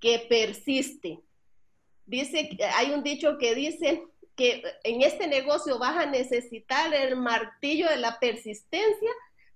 que 0.00 0.26
persiste. 0.28 1.20
Dice, 2.10 2.58
hay 2.74 2.90
un 2.90 3.04
dicho 3.04 3.38
que 3.38 3.54
dice 3.54 4.02
que 4.34 4.64
en 4.82 5.02
este 5.02 5.28
negocio 5.28 5.78
vas 5.78 5.96
a 5.96 6.06
necesitar 6.06 6.92
el 6.92 7.14
martillo 7.14 7.88
de 7.88 7.98
la 7.98 8.18
persistencia 8.18 9.10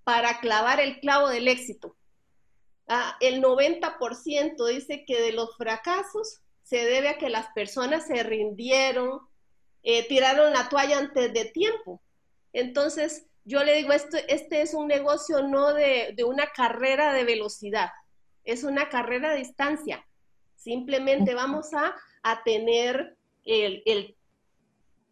para 0.05 0.39
clavar 0.39 0.79
el 0.79 1.01
clavo 1.01 1.29
del 1.29 1.49
éxito. 1.49 1.97
Ah, 2.87 3.17
el 3.21 3.43
90% 3.43 4.69
dice 4.69 5.05
que 5.05 5.21
de 5.21 5.33
los 5.33 5.57
fracasos 5.57 6.43
se 6.63 6.85
debe 6.85 7.09
a 7.09 7.19
que 7.19 7.29
las 7.29 7.49
personas 7.55 8.07
se 8.07 8.23
rindieron, 8.23 9.19
eh, 9.83 10.07
tiraron 10.07 10.53
la 10.53 10.69
toalla 10.69 10.99
antes 10.99 11.33
de 11.33 11.47
tiempo. 11.47 12.01
Entonces, 12.53 13.27
yo 13.45 13.65
le 13.65 13.75
digo, 13.75 13.93
esto, 13.93 14.17
este 14.29 14.63
es 14.63 14.75
un 14.75 14.87
negocio 14.87 15.43
no 15.43 15.75
de, 15.75 16.15
una 16.25 16.47
carrera 16.53 17.13
de 17.13 17.25
velocidad, 17.25 17.91
es 18.45 18.63
una 18.63 18.89
carrera 18.91 19.33
de 19.33 19.39
distancia. 19.39 20.07
Simplemente 20.65 21.35
vamos 21.35 21.75
a, 21.75 21.95
tener 22.43 23.19
el, 23.45 24.17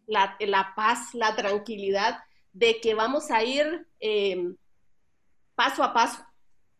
la, 0.07 0.73
paz, 0.75 1.13
la 1.13 1.35
tranquilidad 1.35 2.23
de 2.53 2.81
que 2.81 2.95
vamos 2.95 3.29
a 3.29 3.43
ir 3.43 3.87
em, 3.99 4.57
paso 5.53 5.83
a 5.83 5.93
paso. 5.93 6.25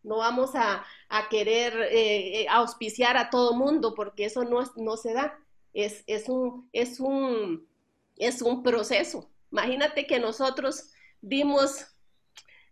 No 0.02 0.16
vamos 0.16 0.56
a, 0.56 0.84
querer 1.30 1.72
eh, 1.82 2.40
eh, 2.40 2.46
auspiciar 2.50 3.16
a 3.16 3.30
todo 3.30 3.54
mundo 3.54 3.94
porque 3.94 4.24
eso 4.24 4.42
no, 4.42 4.64
no 4.74 4.96
se 4.96 5.14
da. 5.14 5.38
Es, 5.72 6.02
es, 6.08 6.28
un, 6.28 6.68
es, 6.72 6.98
un, 6.98 7.68
es 8.16 8.42
un 8.42 8.64
proceso. 8.64 9.30
Imagínate 9.52 10.04
que 10.04 10.18
nosotros 10.18 10.90
vimos, 11.20 11.86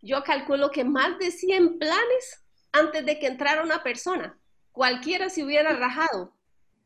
yo 0.00 0.24
calculo 0.24 0.72
que 0.72 0.82
más 0.82 1.16
de 1.20 1.30
100 1.30 1.78
planes 1.78 2.44
antes 2.72 3.06
de 3.06 3.20
que 3.20 3.28
entrara 3.28 3.62
una 3.62 3.84
persona. 3.84 4.36
Cualquiera 4.72 5.30
se 5.30 5.44
hubiera 5.44 5.72
rajado 5.74 6.32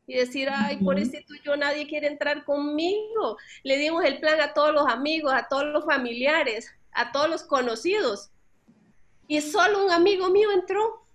y 0.05 0.15
decir, 0.15 0.49
ay, 0.49 0.77
por 0.77 0.99
eso 0.99 1.17
yo, 1.43 1.57
nadie 1.57 1.87
quiere 1.87 2.07
entrar 2.07 2.45
conmigo. 2.45 3.37
Le 3.63 3.77
dimos 3.77 4.05
el 4.05 4.19
plan 4.19 4.39
a 4.39 4.53
todos 4.53 4.73
los 4.73 4.87
amigos, 4.87 5.33
a 5.33 5.47
todos 5.47 5.65
los 5.65 5.85
familiares, 5.85 6.71
a 6.93 7.11
todos 7.11 7.29
los 7.29 7.43
conocidos. 7.43 8.31
Y 9.27 9.41
solo 9.41 9.85
un 9.85 9.91
amigo 9.91 10.29
mío 10.29 10.51
entró. 10.51 11.05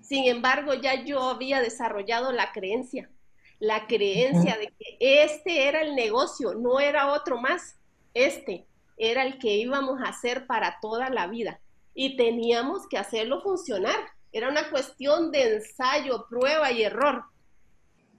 Sin 0.00 0.24
embargo, 0.24 0.74
ya 0.74 1.04
yo 1.04 1.22
había 1.22 1.60
desarrollado 1.60 2.32
la 2.32 2.52
creencia, 2.52 3.10
la 3.58 3.86
creencia 3.86 4.56
de 4.56 4.68
que 4.78 5.22
este 5.22 5.68
era 5.68 5.82
el 5.82 5.96
negocio, 5.96 6.54
no 6.54 6.80
era 6.80 7.12
otro 7.12 7.38
más, 7.38 7.76
este 8.14 8.66
era 8.96 9.22
el 9.24 9.38
que 9.38 9.56
íbamos 9.56 10.00
a 10.00 10.08
hacer 10.08 10.46
para 10.46 10.78
toda 10.80 11.10
la 11.10 11.26
vida 11.26 11.60
y 11.94 12.16
teníamos 12.16 12.86
que 12.88 12.96
hacerlo 12.96 13.42
funcionar. 13.42 13.98
Era 14.32 14.48
una 14.48 14.70
cuestión 14.70 15.30
de 15.30 15.56
ensayo, 15.56 16.26
prueba 16.28 16.70
y 16.70 16.82
error. 16.82 17.24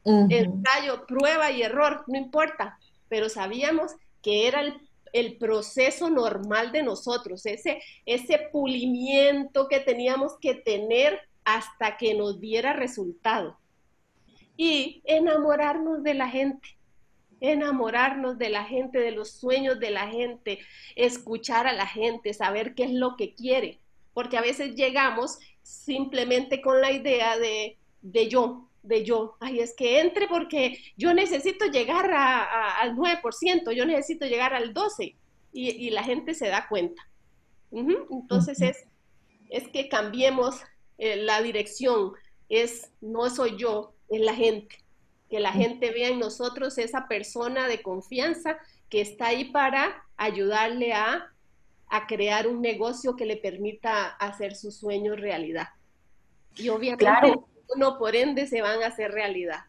Ensayo, 0.05 1.05
prueba 1.05 1.51
y 1.51 1.61
error, 1.61 2.03
no 2.07 2.17
importa, 2.17 2.79
pero 3.09 3.29
sabíamos 3.29 3.91
que 4.23 4.47
era 4.47 4.63
el, 5.13 5.37
proceso 5.37 6.09
normal 6.09 6.71
de 6.71 6.83
nosotros, 6.83 7.45
ese, 7.45 7.81
ese 8.05 8.49
pulimiento 8.51 9.67
que 9.67 9.79
teníamos 9.79 10.37
que 10.39 10.55
tener 10.55 11.19
hasta 11.43 11.97
que 11.97 12.15
nos 12.15 12.39
diera 12.39 12.73
resultado. 12.73 13.57
Y 14.57 15.01
enamorarnos 15.05 16.01
de 16.03 16.13
la 16.15 16.29
gente 16.29 16.79
enamorarnos 17.41 18.37
de 18.37 18.49
la 18.49 18.63
gente, 18.63 18.99
de 18.99 19.11
los 19.11 19.31
sueños 19.31 19.79
de 19.79 19.91
la 19.91 20.07
gente, 20.07 20.59
escuchar 20.95 21.67
a 21.67 21.73
la 21.73 21.87
gente, 21.87 22.33
saber 22.33 22.75
qué 22.75 22.83
es 22.83 22.91
lo 22.91 23.15
que 23.15 23.33
quiere, 23.33 23.79
porque 24.13 24.37
a 24.37 24.41
veces 24.41 24.75
llegamos 24.75 25.39
simplemente 25.69 26.61
con 26.61 26.81
la 26.81 26.91
idea 26.91 27.37
de, 27.37 27.77
de 28.01 28.27
yo, 28.27 28.69
de 28.81 29.03
yo, 29.03 29.35
ay, 29.39 29.59
es 29.59 29.75
que 29.75 29.99
entre 29.99 30.27
porque 30.27 30.77
yo 30.97 31.13
necesito 31.13 31.65
llegar 31.65 32.11
al 32.11 32.95
9%, 32.95 33.71
yo 33.73 33.85
necesito 33.85 34.25
llegar 34.25 34.53
al 34.53 34.73
12%, 34.73 35.15
y, 35.51 35.89
la 35.89 36.03
gente 36.03 36.35
se 36.35 36.47
da 36.47 36.67
cuenta. 36.67 37.01
Entonces 37.71 38.61
es, 38.61 38.85
es 39.49 39.67
que 39.67 39.89
cambiemos 39.89 40.61
eh, 40.97 41.15
la 41.17 41.41
dirección, 41.41 42.13
es 42.49 42.91
no 43.01 43.29
soy 43.29 43.57
yo, 43.57 43.93
es 44.09 44.21
la 44.21 44.33
gente. 44.33 44.75
Que 45.29 45.39
la 45.39 45.51
gente 45.51 45.91
vea 45.91 46.09
en 46.09 46.19
nosotros 46.19 46.77
esa 46.77 47.07
persona 47.07 47.67
de 47.67 47.81
confianza 47.81 48.57
que 48.89 49.01
está 49.01 49.27
ahí 49.27 49.45
para 49.45 50.03
ayudarle 50.17 50.93
a, 50.93 51.31
crear 52.07 52.47
un 52.47 52.61
negocio 52.61 53.15
que 53.15 53.25
le 53.25 53.37
permita 53.37 54.07
hacer 54.07 54.55
sus 54.55 54.77
sueños 54.77 55.19
realidad. 55.19 55.69
Y 56.55 56.69
obviamente 56.69 57.33
uno 57.75 57.97
por 57.97 58.15
ende 58.15 58.47
se 58.47 58.61
van 58.61 58.83
a 58.83 58.87
hacer 58.87 59.11
realidad. 59.11 59.65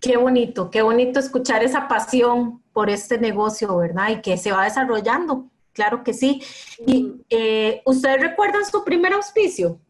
Qué 0.00 0.16
bonito, 0.16 0.70
qué 0.70 0.82
bonito 0.82 1.18
escuchar 1.18 1.64
esa 1.64 1.88
pasión 1.88 2.62
por 2.72 2.90
este 2.90 3.18
negocio, 3.18 3.76
¿verdad? 3.76 4.10
Y 4.10 4.20
que 4.20 4.36
se 4.36 4.52
va 4.52 4.64
desarrollando, 4.64 5.50
claro 5.72 6.04
que 6.04 6.12
sí. 6.12 6.42
¿Y 6.86 7.14
eh, 7.30 7.82
ustedes 7.86 8.20
recuerdan 8.20 8.64
su 8.64 8.84
primer 8.84 9.14
auspicio? 9.14 9.80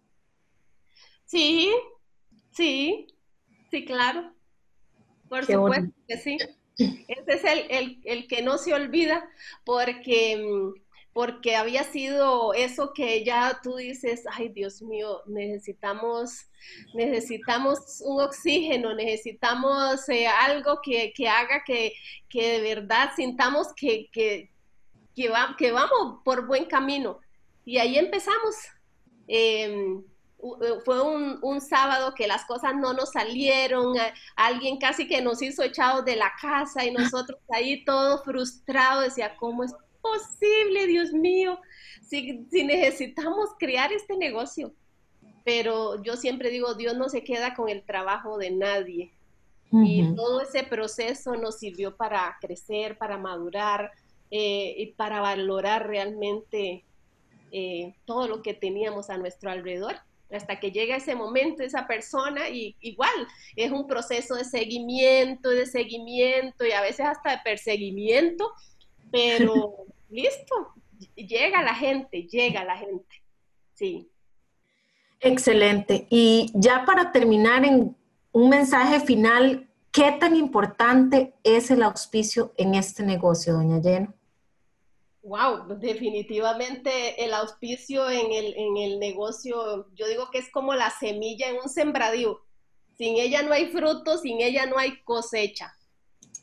Sí, 1.25 1.73
sí, 2.53 3.09
sí, 3.71 3.85
claro. 3.85 4.33
Por 5.29 5.45
supuesto 5.45 5.93
que 6.07 6.17
sí. 6.19 6.39
Ese 6.79 7.33
es 7.33 7.43
el, 8.05 8.29
que 8.29 8.43
no 8.43 8.59
se 8.59 8.75
olvida 8.75 9.29
porque, 9.65 10.73
porque 11.17 11.57
había 11.57 11.83
sido 11.83 12.53
eso 12.53 12.93
que 12.93 13.25
ya 13.25 13.59
tú 13.63 13.77
dices, 13.77 14.25
ay 14.31 14.51
Dios 14.51 14.83
mío, 14.83 15.23
necesitamos, 15.25 16.51
necesitamos 16.93 18.03
un 18.05 18.21
oxígeno, 18.21 18.95
necesitamos 18.95 20.07
eh, 20.11 20.27
algo 20.27 20.81
que, 20.83 21.15
haga 21.27 21.65
que, 21.65 21.95
de 22.31 22.61
verdad 22.61 23.13
sintamos 23.17 23.69
que, 23.75 24.11
que, 24.13 24.53
que, 25.15 25.73
vamos 25.73 26.21
por 26.23 26.47
buen 26.47 26.67
camino. 26.67 27.19
Y 27.65 27.79
ahí 27.79 27.97
empezamos. 27.97 28.55
Em, 29.27 30.05
fue 30.85 31.01
un, 31.01 31.61
sábado 31.63 32.15
que 32.15 32.27
las 32.27 32.45
cosas 32.45 32.75
no 32.77 32.93
nos 32.93 33.13
salieron, 33.13 33.97
alguien 34.37 34.77
casi 34.77 35.09
que 35.09 35.23
nos 35.23 35.41
hizo 35.41 35.63
echados 35.63 36.05
de 36.05 36.17
la 36.17 36.31
casa 36.39 36.85
y 36.85 36.91
nosotros 36.91 37.41
ahí 37.49 37.87
todos 37.87 38.23
frustrados, 38.23 39.05
decía, 39.05 39.35
¿cómo 39.39 39.65
es 39.65 39.73
posible, 40.01 40.87
Dios 40.87 41.13
mío, 41.13 41.59
si, 42.03 42.47
necesitamos 42.51 43.51
crear 43.59 43.93
este 43.93 44.17
negocio? 44.17 44.73
Pero 45.45 46.03
yo 46.03 46.17
siempre 46.17 46.51
digo, 46.51 46.75
Dios 46.75 46.97
no 46.97 47.09
se 47.09 47.23
queda 47.23 47.55
con 47.55 47.69
el 47.69 47.83
trabajo 47.85 48.39
de 48.39 48.51
nadie. 48.51 49.13
Y 49.73 50.15
todo 50.15 50.41
ese 50.41 50.63
proceso 50.63 51.35
nos 51.35 51.59
sirvió 51.59 51.97
para 51.97 52.37
crecer, 52.41 52.97
para 52.97 53.19
madurar 53.19 53.91
eh, 54.31 54.75
y 54.79 54.87
para 54.93 55.21
valorar 55.21 55.89
realmente 55.89 56.85
eh, 57.53 57.95
todo 58.07 58.29
lo 58.29 58.43
que 58.43 58.55
teníamos 58.55 59.11
a 59.11 59.19
nuestro 59.19 59.51
alrededor 59.51 59.97
hasta 60.31 60.59
que 60.59 60.73
llega 60.73 60.97
ese 60.97 61.15
momento 61.15 61.63
esa 61.63 61.87
persona 61.87 62.49
y 62.49 62.77
igual 62.81 63.29
es 63.55 63.71
un 63.71 63.87
proceso 63.87 64.35
de 64.35 64.45
seguimiento, 64.45 65.51
de 65.51 65.67
seguimiento 65.67 66.65
y 66.65 66.73
a 66.73 66.81
veces 66.81 67.07
hasta 67.07 67.33
de 67.33 67.39
perseguimiento, 67.45 68.53
pero 69.11 69.87
listo, 70.09 70.75
llega 71.15 71.63
la 71.63 71.75
gente, 71.75 72.23
llega 72.25 72.65
la 72.65 72.77
gente, 72.77 73.23
sí. 73.75 74.11
Excelente. 75.21 76.07
Y 76.11 76.51
ya 76.55 76.85
para 76.85 77.13
terminar 77.13 77.65
en 77.65 77.97
un 78.33 78.49
mensaje 78.49 79.01
final, 79.01 79.69
¿qué 79.93 80.13
tan 80.13 80.37
importante 80.37 81.35
es 81.43 81.71
el 81.71 81.83
auspicio 81.83 82.53
en 82.57 82.75
este 82.75 83.03
negocio, 83.03 83.55
doña 83.55 83.81
Lleno? 83.81 84.15
Wow, 85.23 85.77
definitivamente 85.79 87.25
el 87.25 87.35
auspicio 87.35 88.09
en 88.09 88.31
el, 88.31 88.99
negocio, 89.01 89.89
yo 89.95 90.07
digo 90.07 90.31
que 90.31 90.39
es 90.39 90.51
como 90.53 90.73
la 90.75 90.91
semilla 90.91 91.49
en 91.49 91.57
un 91.57 91.69
sembradío. 91.69 92.43
Sin 92.97 93.17
ella 93.17 93.43
no 93.43 93.53
hay 93.53 93.67
fruto, 93.67 94.19
sin 94.19 94.41
ella 94.41 94.67
no 94.67 94.79
hay 94.79 95.03
cosecha. 95.03 95.77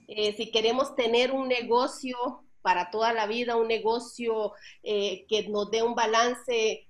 Eh, 0.07 0.33
si 0.33 0.51
queremos 0.51 0.95
tener 0.95 1.31
un 1.31 1.47
negocio 1.47 2.43
para 2.63 2.89
toda 2.89 3.13
la 3.13 3.27
vida, 3.27 3.55
un 3.55 3.67
negocio 3.67 4.53
eh, 4.81 5.25
que 5.27 5.47
nos 5.49 5.69
dé 5.69 5.83
un 5.83 5.93
balance, 5.93 6.87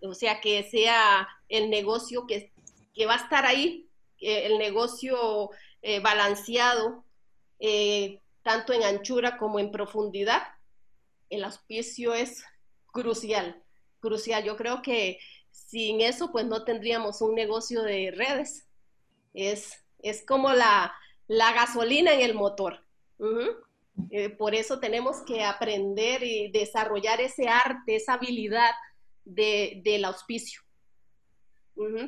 o 0.00 0.14
sea, 0.14 0.40
que 0.40 0.62
sea 0.62 1.28
el 1.50 1.68
negocio 1.68 2.26
que, 2.26 2.50
va 3.06 3.14
a 3.14 3.22
estar 3.22 3.44
ahí, 3.44 3.86
el 4.18 4.56
negocio 4.56 5.50
eh, 5.82 6.00
balanceado, 6.00 7.04
tanto 8.42 8.72
en 8.72 8.82
anchura 8.84 9.36
como 9.36 9.58
en 9.58 9.70
profundidad, 9.70 10.42
el 11.28 11.44
auspicio 11.44 12.14
es 12.14 12.44
crucial, 12.92 13.62
crucial. 14.00 14.44
Yo 14.44 14.56
creo 14.56 14.82
que 14.82 15.18
sin 15.50 16.00
eso, 16.00 16.30
pues 16.32 16.46
no 16.46 16.64
tendríamos 16.64 17.20
un 17.20 17.34
negocio 17.34 17.82
de 17.82 18.12
redes. 18.14 18.66
Es, 19.34 19.84
es 19.98 20.24
como 20.24 20.52
la, 20.52 20.94
gasolina 21.28 22.12
en 22.14 22.20
el 22.20 22.34
motor. 22.34 22.84
Eh, 24.10 24.30
por 24.30 24.54
eso 24.54 24.78
tenemos 24.78 25.22
que 25.22 25.42
aprender 25.44 26.22
y 26.22 26.50
desarrollar 26.50 27.20
ese 27.20 27.48
arte, 27.48 27.96
esa 27.96 28.14
habilidad 28.14 28.70
del 29.24 30.04
auspicio 30.04 30.60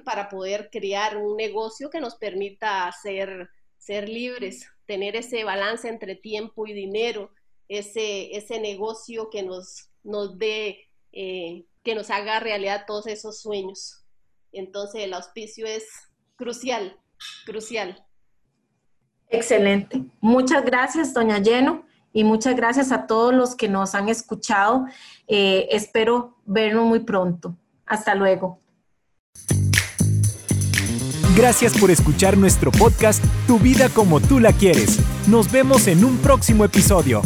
para 0.04 0.28
poder 0.28 0.70
crear 0.70 1.16
un 1.16 1.36
negocio 1.36 1.90
que 1.90 2.00
nos 2.00 2.14
permita 2.16 2.90
ser, 3.02 3.50
ser 3.76 4.08
libres, 4.08 4.66
tener 4.86 5.14
ese 5.16 5.44
balance 5.44 5.88
entre 5.88 6.14
tiempo 6.14 6.66
y 6.66 6.72
dinero, 6.72 7.30
ese, 7.68 8.34
ese 8.34 8.60
negocio 8.60 9.28
que 9.30 9.42
nos, 9.42 9.90
nos 10.02 10.38
dé, 10.38 10.88
eh, 11.12 11.66
que 11.84 11.94
nos 11.94 12.10
haga 12.10 12.40
realidad 12.40 12.84
todos 12.86 13.06
esos 13.06 13.42
sueños. 13.42 14.04
Entonces 14.52 15.02
el 15.04 15.12
auspicio 15.12 15.66
es 15.66 15.86
crucial, 16.36 16.98
crucial. 17.44 18.06
Excelente. 19.30 20.02
Muchas 20.20 20.64
gracias, 20.64 21.12
doña 21.12 21.38
Lleno, 21.38 21.84
y 22.12 22.24
muchas 22.24 22.56
gracias 22.56 22.92
a 22.92 23.06
todos 23.06 23.34
los 23.34 23.54
que 23.54 23.68
nos 23.68 23.94
han 23.94 24.08
escuchado. 24.08 24.86
Eh, 25.26 25.68
espero 25.70 26.36
vernos 26.44 26.86
muy 26.86 27.00
pronto. 27.00 27.54
Hasta 27.86 28.14
luego. 28.14 28.60
Gracias 31.36 31.78
por 31.78 31.90
escuchar 31.92 32.36
nuestro 32.36 32.72
podcast 32.72 33.24
Tu 33.46 33.58
vida 33.60 33.88
como 33.90 34.20
tú 34.20 34.40
la 34.40 34.52
quieres. 34.52 34.98
Nos 35.28 35.52
vemos 35.52 35.86
en 35.86 36.04
un 36.04 36.16
próximo 36.18 36.64
episodio. 36.64 37.22